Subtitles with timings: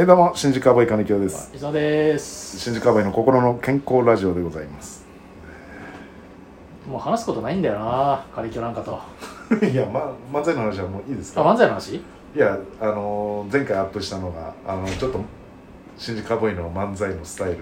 [0.00, 1.52] はいどうも新宿アボイ金城です。
[1.54, 2.58] 伊沢です。
[2.58, 5.04] 新宿アボイの心の健康ラジオでございます。
[6.88, 8.98] もう話すことないんだよなカリキョなんかと。
[9.62, 11.96] いや、ま、漫才の話はもういいですあか漫才の話？
[11.96, 12.02] い
[12.34, 15.20] やあの前回アップしたのがあのちょっと
[15.98, 17.58] 新宿アボイの漫才のスタイル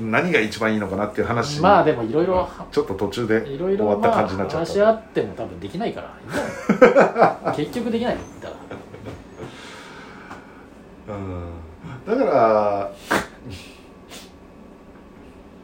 [0.00, 6.00] 何が一番いいのかなっていう話まあでもいろいろちょっと途中でいろいろ終わったまあ感じになっちゃった、話し合っても多分できないか
[7.44, 8.48] ら 結局できないんだ
[11.08, 11.50] うん。
[12.06, 12.92] だから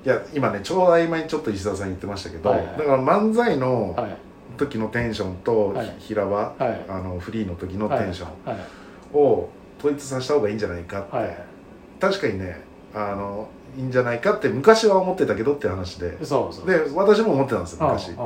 [0.04, 2.58] いや今ねちょうど合間にちょっと石田さん言ってましたけど、はい。
[2.58, 4.16] はいだから漫才のはい。
[4.56, 5.94] 時のテンションとはい。
[5.98, 6.84] 平場、はい。
[6.88, 8.60] あのフリーの時のはいテンションはい。
[9.14, 9.48] を
[9.78, 11.44] 統一させた方がいいんじゃないかって、はい。
[12.00, 12.60] 確かにね
[12.94, 16.10] あのいいんじゃないかって昔は思ってたけどって話で。
[16.10, 16.18] で
[16.94, 18.16] 私も思ってたんですよ昔。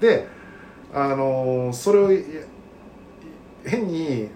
[0.00, 0.28] で
[0.94, 2.24] あのそれをい
[3.64, 4.28] 変に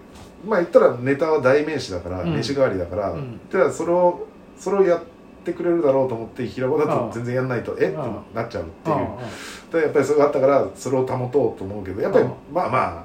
[0.45, 2.35] まあ言ったらネタは代名詞だから、うん。
[2.35, 3.39] 飯代わりだから、うん。
[3.51, 5.01] じゃあそれをそれをやっ
[5.45, 7.87] てくれるだろうと思って平場だとうん全然やんないと、え？
[7.87, 9.17] ってうんなっちゃうっていう、うんうん
[9.71, 13.03] でやっぱりそれがあったからそれを保とうと思うけどやっぱり、うんまあまあ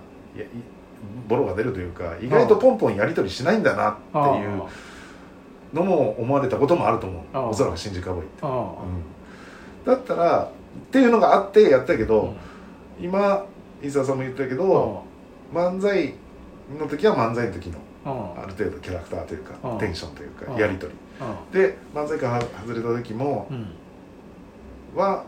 [1.29, 4.63] ボロが出るというか意外とポンポンやり取りしないんだなっていう
[5.73, 8.53] のも思われたこともあると思う、うんおそらく新宿アボイって、うん。
[9.85, 10.51] だったらっ
[10.91, 12.35] ていうのがあってやったけど、
[13.01, 13.05] うん。
[13.05, 13.47] 今
[13.83, 15.03] 伊沢さんも言ったけど、
[15.53, 16.15] 漫才
[16.79, 18.43] の時は漫才の時のうん。
[18.43, 19.79] ある程度キャラクターというか、うん。
[19.79, 20.59] テンションというか、うん。
[20.59, 20.99] やり取り。
[21.53, 23.49] で漫才から外れた時も
[24.95, 25.25] は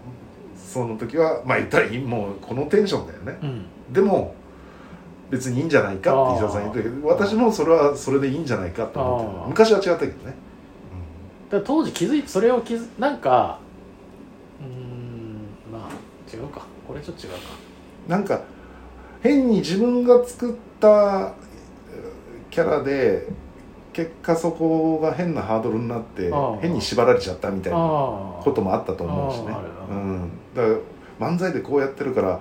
[0.57, 3.47] その時はまあ言ったらもうこのテンションだよね、う
[3.91, 3.93] ん。
[3.93, 4.35] でも
[5.31, 10.35] 別にいいんじゃないかって伊沢さん言ったけど私もそれはそれでいいんじゃないかと思って昔は違ったけどね、
[11.51, 13.59] だ当時気づいてそれを気づなんか
[14.61, 16.63] うーんまあ違うか。
[16.87, 17.39] これちょっと違うか。
[18.07, 18.41] うんなんか
[19.23, 23.29] 変に自分が作ったえーキャラで
[23.93, 29.57] 結果そこが変なハードルになって変に縛られちゃったみたいなあこともあったと思うしね。
[29.91, 30.69] うん、だか
[31.21, 32.41] ら漫才でこうやってるから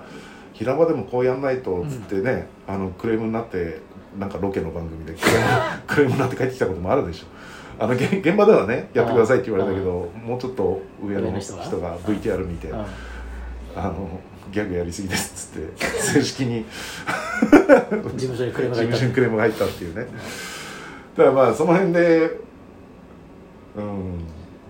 [0.52, 3.80] 平場でもこうやんないとっつってね、あのクレームになって
[4.18, 5.14] なんかロケの番組で
[5.86, 7.26] クレームになって帰ってきたこともあるでしょ。
[7.82, 12.84] あの現現場ではねやってくださいって言われたけどもうちょっと上の人人がが VTR 見てあ。
[13.76, 14.08] あの
[14.52, 16.64] ギャグやりすぎですっつって正式に。
[18.16, 18.96] 事務所にクレーム事務が入った。
[18.96, 20.06] 所にクレームが入ったっていうね。
[21.16, 22.40] だからまあその辺で
[23.76, 24.24] うん。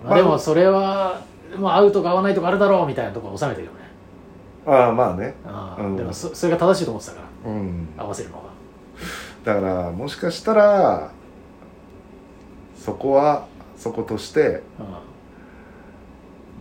[0.05, 1.23] まあ、でもそれは、
[1.59, 3.79] まあ、合うとか合わないとかあるだろうみたいなところ収めてるよね。
[4.67, 5.35] ああまあね。
[5.45, 5.97] ああ、うん。
[5.97, 7.89] でもそそれが正しいと思ってたからうん。
[7.97, 8.51] 合わせるのが。
[9.45, 11.11] だからもしかしたら
[12.77, 14.63] そこはそことしてう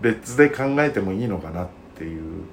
[0.02, 1.68] 別で考えてもいいのかなっ
[1.98, 2.44] ていう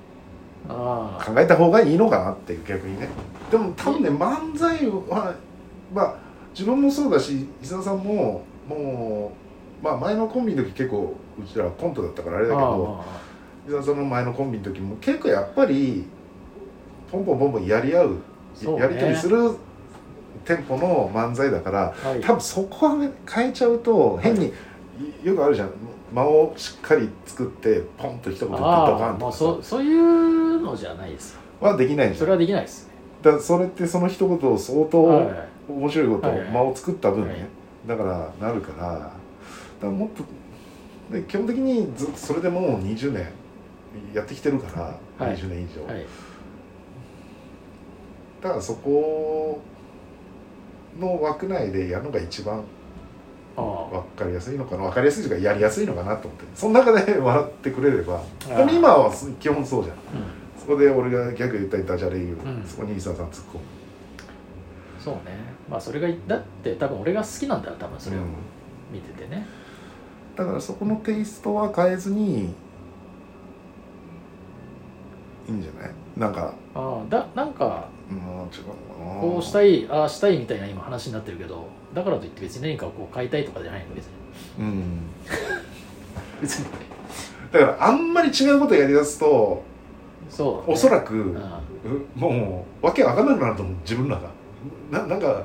[0.69, 3.09] 考えた方がいいのかなっていう逆にね。
[3.51, 5.35] でも多分ね漫才は
[5.93, 6.15] まあ
[6.53, 9.33] 自分もそうだし伊沢さんもも
[9.83, 13.05] うまあ前のコンビの時結構うちらコントだったからあれだけど
[13.69, 16.05] 伊沢さんの前のコンビの時も結構やっぱり
[17.11, 18.17] ポンポンポンポンやり合うね。
[18.79, 19.51] やり取りする
[20.45, 22.21] テンポの漫才だからはい。
[22.21, 24.53] 多分そこはね変えちゃうと変に、
[25.23, 25.71] よくあるじゃん
[26.13, 29.27] 間をしっかり作ってポンと一言言ってドカンと。
[29.27, 31.41] かそそういうのじゃないですよ。
[31.61, 32.87] はできないそれはできないです。
[32.87, 35.49] ねだそれってその一言を相当はい。
[35.69, 36.41] 面白いこと、はい。
[36.49, 37.41] 間を作った分ね、はい。
[37.89, 39.11] だからなるからだか
[39.83, 40.25] らもっと
[41.13, 43.29] で基本的にずそれでもう20年
[44.15, 45.37] やってきてるから、はい。
[45.37, 46.07] 20年以上、はい。
[48.43, 49.61] だからそこ
[51.01, 52.63] の枠内でやるのが一番あ
[53.91, 58.21] 分かりやすいのかな分かりやすいというかやりやすいのかなと思ってその中で笑ってくれれば
[58.51, 59.97] あでも今は基本そうじゃん。
[59.97, 60.01] うん。
[60.61, 62.65] そこで俺がギャグ言ったりダジャレ言う、ん。
[62.67, 63.61] そこに伊沢さん突っ込む、
[64.99, 65.21] そうね。
[65.71, 68.21] まあそれがだって多分俺が好きなんだよ多分それを。
[68.21, 68.29] うん。
[68.93, 69.45] 見ててね、
[70.37, 72.55] だからそこのテイストは変えずに
[75.49, 75.91] いいんじゃない？
[76.17, 79.21] なんかああだなんかもう違うな。
[79.21, 84.13] こうしたいああしたいみたいな今話になってるけどだからといって別に何かをこう変えたいとかじゃないの別に。
[84.59, 84.85] うん。
[86.41, 86.67] 別に。
[87.53, 89.63] だからあんまり違うことやりだすと
[90.29, 91.39] そう、ね、おそらく、う
[92.17, 94.31] もうわけわかんなくなると思う自分らが。
[94.91, 95.45] ななんか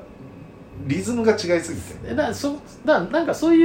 [0.88, 1.96] リズムが違いすぎて。
[2.12, 3.64] えだそだなんかそうい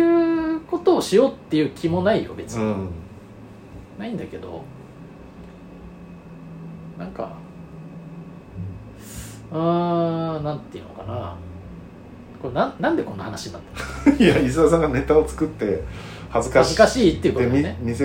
[0.57, 2.91] うことをしようっていう気もないよ別に、うん。
[3.99, 4.63] ないんだけど
[6.99, 7.31] なんか
[9.53, 11.37] あーなんていうのかな。
[12.43, 13.63] これなんなんでこんな話になっ
[14.05, 14.17] たの？
[14.19, 15.83] いや伊沢さんがネタを作って
[16.31, 16.77] 恥ずかしい。
[16.77, 17.79] 恥ずかしいっていうことでね。
[17.81, 18.05] 見せ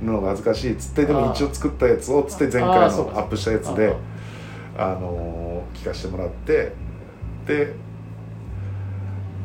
[0.00, 2.86] るのが恥ずかしいっつってでも一応作ったやつをつって前あ回の
[3.16, 3.94] アップしたやつで
[4.76, 6.72] あのー聞かせてもらって
[7.46, 7.74] で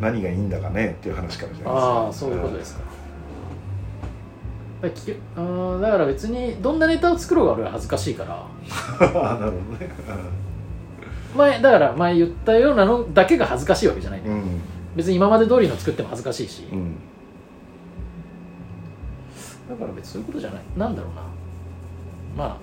[0.01, 1.93] 何がいいんだかねっていう話からじゃないですか。
[2.05, 2.81] ああそういうことですか
[4.83, 8.45] だからきあーだから別にどんなネタを作ろうが俺は恥ずかしいから。
[8.99, 9.89] なるほどね。
[11.35, 14.61] 前だから前言ったようなのだけが恥ずかしいわけじゃないんだようん。
[14.95, 16.67] 別に今まで通りの作っても恥ずかしいし。
[16.71, 16.95] うん。
[19.69, 20.61] だから別にそういうことじゃない。
[20.77, 21.21] なんだろうな。
[22.45, 22.57] まあ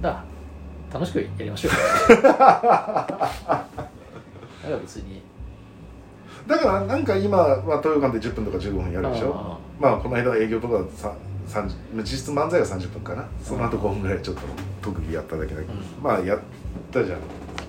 [0.00, 0.22] だ
[0.92, 2.22] 楽しくやりましょうよ。
[2.22, 5.20] だから別に。
[6.46, 9.34] だからなんか今は東洋館で10分とか15分やるでしょ？
[9.34, 11.14] あまあこの間営業とかさ
[11.48, 11.70] 30
[12.02, 13.24] 実質漫才は30分かな。
[13.42, 14.42] その後5分ぐらいちょっと
[14.82, 16.02] 特技やっただけだけど、うん。
[16.02, 16.38] まあやっ
[16.92, 17.20] たじゃん。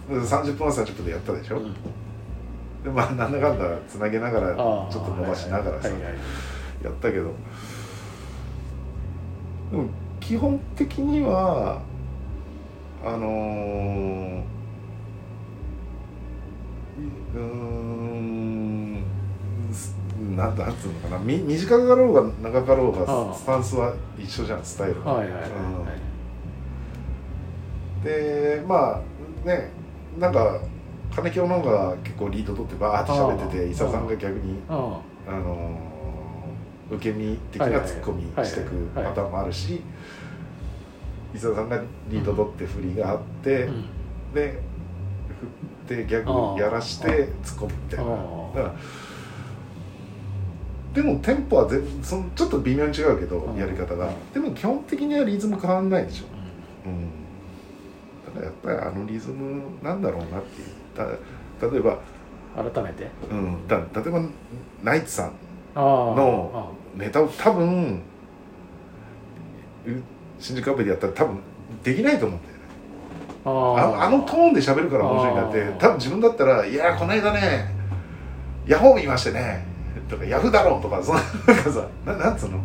[0.09, 1.73] 30分は30分でやったでしょ、うん。
[2.83, 6.13] でまあなんだかんだつなげながらちあょーっと伸ばしながらさ、はいはいはい。
[6.83, 7.31] やったけど。
[9.71, 9.85] でも
[10.19, 11.81] 基本的には
[13.05, 14.43] あのー
[17.35, 17.98] うーんす
[20.39, 21.19] なんなんつうのかな。
[21.19, 25.15] み短かろうが長かろうがスタンスは一緒じゃんスタイルは。
[25.15, 25.47] はいはいはいは
[28.01, 28.03] い。
[28.03, 29.01] でま
[29.45, 29.69] あね
[30.17, 30.59] なんか
[31.15, 34.79] 金清の方が結構リード取ってバーって喋ってて伊沢さんが逆にうんあ
[35.27, 39.81] のー受け身的なツッコミしていくパターンもあるし
[41.35, 43.85] 伊沢さんがリード取って振りがあって、うん。
[44.33, 44.59] で
[45.87, 47.07] 振ってギャグやらして
[47.43, 48.11] 突っ込むみたいな。
[48.11, 48.57] ああ。
[48.57, 48.75] だから
[50.99, 53.57] でもテンポは全そのちょっと微妙に違うけどうん。
[53.57, 54.09] やり方が。
[54.33, 56.25] でも基本的にはリズム変わんないでしょ、
[56.85, 57.09] うん、
[58.25, 60.67] だからやっぱりあのリズムなんだろうなっていう。
[60.95, 61.05] た
[61.67, 61.99] 例えば、うん
[62.73, 63.07] 改めて？
[63.29, 64.21] うん、だ例えば
[64.83, 65.33] ナイツさん
[65.75, 68.01] のネタを多分
[69.85, 69.91] う
[70.39, 71.39] 新宿カフェでやったら多分
[71.83, 72.63] できないと思うんだよね。
[73.45, 73.49] あ
[74.01, 75.79] ああのトーンで喋るから面白いなって。
[75.79, 77.71] 多分自分だったら「いやこの間ね
[78.65, 79.63] ヤホー見ましてね」
[80.09, 81.21] とか「ヤフーだろ」とかそんな
[81.53, 82.59] なんかさななんつうの？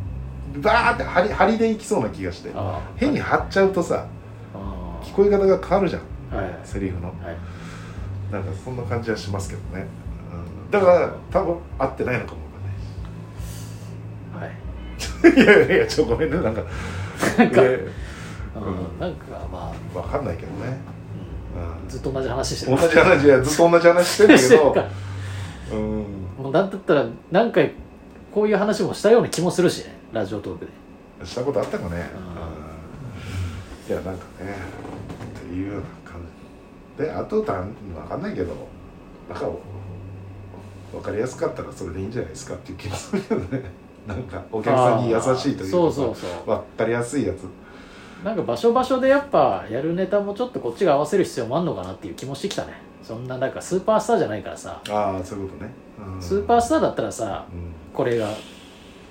[0.61, 2.51] バーって張り張りでいきそうな気がして。
[2.97, 4.07] 変に張っちゃうとさ
[4.55, 6.03] あ聞こえ方が変わるじゃん。
[6.33, 6.45] あはい。
[6.47, 7.09] はいセリフの。
[7.09, 7.37] はい。
[8.33, 9.87] なんかそんな感じはしますけどね、
[10.67, 12.39] うん、だから多分合ってないのかも
[14.35, 14.51] わはい
[15.23, 15.47] かんないい。
[15.47, 16.37] やいやいやちょごめんね。
[16.41, 16.63] なんか
[17.39, 19.01] なんか、うん。
[19.01, 20.79] なんかまあ、わかんないけどね、
[21.57, 21.83] うん。
[21.83, 21.89] うん。
[21.89, 22.77] ずっと同じ話してる。
[22.77, 24.89] 同じ話いやずっと同じ話してんだけど。
[25.73, 26.04] うん
[26.45, 27.73] もうなんだったら何回
[28.31, 31.27] こういう話もしたような気もするしねラジオトークで。
[31.27, 32.05] したことあったかね、
[33.89, 34.55] いやなんかね
[35.39, 36.21] っていうような感
[36.99, 37.03] じ。
[37.03, 38.55] であとたん分かんないけど
[39.27, 39.49] なんか
[40.93, 43.63] 分かりやすかったらそれでいいんじゃないですかっていう気がするけどね。
[44.07, 46.31] なんかお客さんに優しいというかそうそうそう。
[46.47, 47.47] 分かりやすいやつ
[48.25, 52.73] なんか場所場所でやっぱやるネタもちょっとこっちが合わせる必要もあんのかなっていう気もしてきたね。
[53.03, 54.81] そんななんかスーパースターじゃないからさ。
[54.89, 56.23] ああそういうことね、うん。
[56.23, 58.31] スーパースターだったらさうんこれが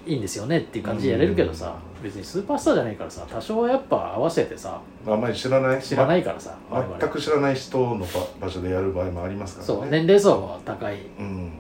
[0.08, 5.82] いいんですよねっていう感じでやれるけどさ別にスーパースターじゃないからさ多少はやっぱ合わせてさあんまり知らない。
[5.82, 6.98] 知らないいからさ我々。
[7.00, 8.06] 全く知らない人の場
[8.42, 9.82] 場所でやる場合もありますからね。
[9.82, 11.52] そう年齢層も高いうん。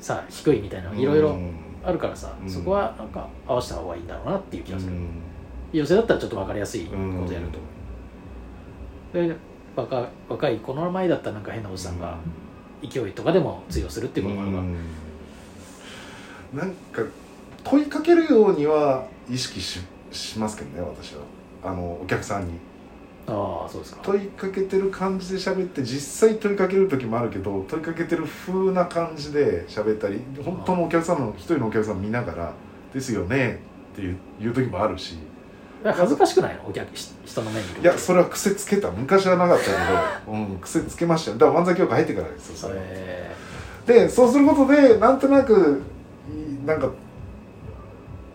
[0.00, 1.52] さ低いみたいないろいろうん。
[1.84, 2.48] あるからさ、うん。
[2.48, 5.08] そこはなんか合わせた方がいいんだろうなっていう気がする、うん
[5.72, 6.96] 寄せだったらちょっと分かりやすいこ
[7.26, 7.46] とやる
[9.12, 9.34] と、で
[9.74, 12.18] 若若いこの前だったらなんか変なおじさんが
[12.82, 14.76] 勢いとかでも通用するっていうこともあるが、うん。
[16.54, 17.02] なんか
[17.64, 21.22] 問いかけるようには意識ししますけどね私は。
[21.64, 22.54] あのお客さんに。
[23.26, 24.00] ああそうですか。
[24.02, 32.52] 問いかけてる感じで喋って実際問いかける時もあるけど問いかけてる風な感じで喋ったり本当のお客さんの一人のお客さん見ながら
[32.92, 33.60] 「ですよね」
[33.94, 35.18] っていう時もあるし
[35.84, 36.68] 恥ずかしくないの？
[36.68, 37.80] お客し人の目見る。
[37.80, 38.90] いやそれは癖つけた。
[38.90, 39.76] 昔はなかったけど、
[40.32, 41.32] うん、癖つけました。
[41.32, 43.30] よだから漫才協会入ってからですよそれ。
[43.86, 45.82] でそうすることでなんとなく
[46.30, 46.88] いなんか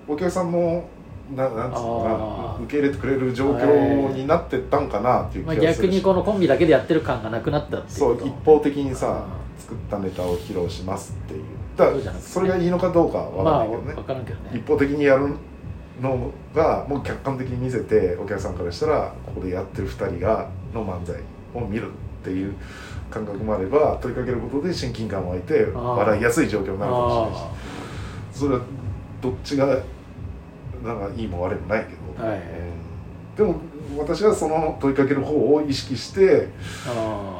[0.07, 0.89] お客さんも
[1.35, 11.43] ななんつうのかな受け入れてくれる状況になってったんかなっていう気がするし、逆にこのコンビだけでやってる感がなくなったっていうそう一方的にさあ作ったネタを披露しますっていう。
[11.77, 14.49] だからそれがいいのかどうかは分まあかんないけどね、分からんけどね。
[14.53, 15.35] 一方的にやる
[16.01, 21.15] のがもう客観的に見せてお客さんからしたらここでやってる2人がの漫才
[21.53, 22.55] を見るっていう
[23.09, 27.43] 感覚もあれば問いかけることで親近感湧いて笑いやすい状況になるかもしれないし。
[27.43, 27.51] あ
[28.33, 28.61] それは
[29.21, 29.65] どっちが
[30.83, 32.37] なんかいいも悪いもないけど、はい。
[32.37, 32.43] うん
[33.37, 33.61] でも
[33.99, 36.49] 私はその問いかける方を意識して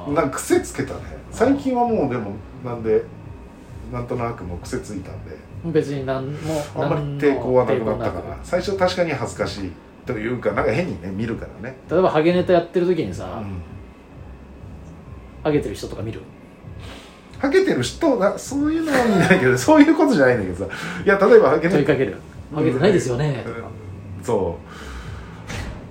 [0.08, 1.00] なんか癖つけたね。
[1.32, 2.34] 最近はもうでも
[2.64, 3.04] なんで
[3.92, 5.32] なんとなくもう癖ついたんで。
[5.66, 9.72] 別に何もあんまり抵抗はなくなったか抵抗な最初確かに恥ずかしい
[10.06, 13.62] というかなんか変にね見るからね、例えばハゲネタやってる時にうさ、ん、
[15.44, 16.22] ハゲてる人とか見る？
[17.40, 20.74] ハゲてる人がそういうのはいいんだけど そういうことじゃないんだけどさ。
[21.06, 22.16] いや例えばハゲて問いかける。
[22.54, 23.44] ハゲてないですよね。
[23.46, 23.58] とか
[24.24, 24.97] そう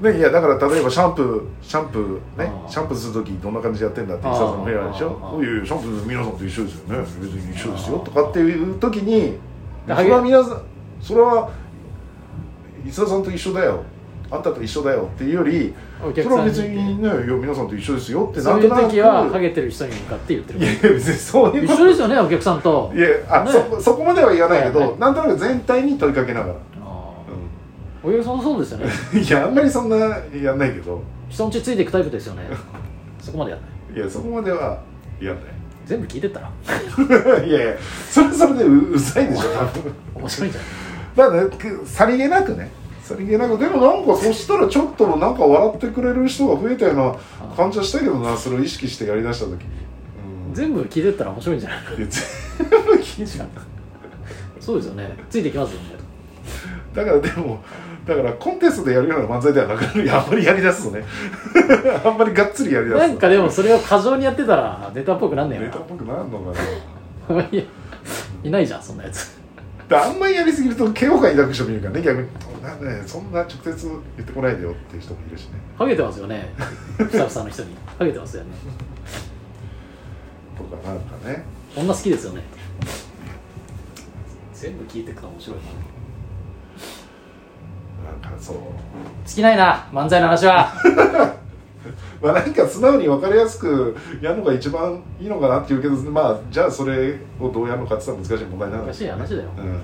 [0.01, 5.41] ねいやだから例えばシャンプーシャンプーねシャンプーする時どんな感じでやってんだってあー伊沢さんも言われるでしょ。
[5.41, 6.99] いやいやシャンプー皆さんと一緒ですよね。
[6.99, 9.39] 別に一緒ですよとかっていう時に
[9.87, 10.63] それは皆さん
[11.01, 11.51] それは
[12.87, 13.83] 伊沢さんと一緒だよ。
[14.29, 15.73] あんたと一緒だよっていうより
[16.03, 22.93] おそれは別にねいや皆さんと一緒ですよってそういう時はハいゲてる人に向かって言ってるやいや別にそういう一こと緒ですよねお客さんと。
[22.93, 23.53] いやあ、ね。
[23.53, 24.99] そそこまでは言わないけど、はいはい。
[24.99, 26.55] なんとなく全体に問いかけながら、
[28.07, 28.87] お客さんもそうですよね。
[29.15, 31.03] う んいやあんまりそんなやんないけど。
[31.29, 32.43] 人のうちついていくタイプですよね。
[33.21, 34.79] そこまでやんないいやそこまでは
[35.21, 35.45] やんない。
[35.85, 36.51] 全部聞いてったら。
[37.45, 37.75] いやいや
[38.11, 39.93] それはそれでううざいでしょ多分。
[40.15, 40.67] 面白いんじゃな
[41.31, 41.33] い？
[41.35, 42.71] だからくさりげなくね。
[43.03, 43.59] さりげなく。
[43.59, 47.15] でもなんかそしたらちょっとなんか笑ってくれる人が増えたような
[47.57, 49.57] 感じはしたけどなそれを意識してやりだした時に、
[50.49, 51.79] うん、全部聞いてったら面白いんじゃない？
[51.99, 53.45] いや全部聞いて
[54.61, 55.17] そうですよね。
[55.31, 55.97] ついてきますよね。
[56.95, 57.61] だからでも
[58.07, 61.05] だからコンテストでやるような漫才ではなくなるあんまりやりだすとね。
[62.05, 67.37] あんまりがっつりやりだすとなんかでもそれを過剰にやってたらネタっぽくなんねえよネタっぽくなるのかな。
[67.37, 67.63] ないや
[68.45, 69.37] いないじゃんそんなやつ。
[69.89, 72.29] であんまりやりすぎると嫌悪感抱く人もいるからね逆に。
[72.63, 75.61] なんで、ね、そんな直接言ってこないでよっていう人もいるしね。
[75.77, 76.53] ハゲてますよね。
[76.99, 77.77] スタッフさんの人に。
[77.99, 78.51] ハゲてますよね。
[80.57, 81.45] とかなんかね。
[81.77, 82.43] 女好きですよね。
[84.55, 85.96] 全部聞いてくと面白いな
[88.41, 88.57] そう。
[89.25, 90.73] 尽きないな漫才の話は。
[92.23, 99.43] まあなんか素直に分かりやすくやるのが一番いいのかなっていうけどまあじゃあそれをどうやるのかって言ったら難しい問題なんだ難しい話だよ。
[99.59, 99.81] うん。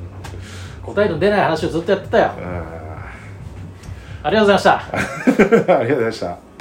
[0.82, 2.24] 答えの出ない話をずっとやってたよ。
[2.24, 2.28] あ
[4.24, 5.72] ありがとうございました。
[5.72, 6.51] ー ありがとうございました